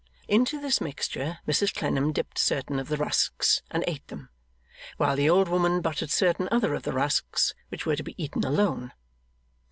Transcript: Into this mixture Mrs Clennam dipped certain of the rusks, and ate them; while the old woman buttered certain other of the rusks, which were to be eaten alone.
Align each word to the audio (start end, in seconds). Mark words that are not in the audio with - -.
Into 0.27 0.59
this 0.59 0.81
mixture 0.81 1.37
Mrs 1.47 1.75
Clennam 1.75 2.11
dipped 2.11 2.39
certain 2.39 2.79
of 2.79 2.87
the 2.87 2.97
rusks, 2.97 3.61
and 3.69 3.83
ate 3.85 4.07
them; 4.07 4.29
while 4.97 5.15
the 5.15 5.29
old 5.29 5.47
woman 5.47 5.79
buttered 5.79 6.09
certain 6.09 6.47
other 6.51 6.73
of 6.73 6.81
the 6.81 6.91
rusks, 6.93 7.53
which 7.69 7.85
were 7.85 7.95
to 7.97 8.01
be 8.03 8.15
eaten 8.17 8.43
alone. 8.43 8.93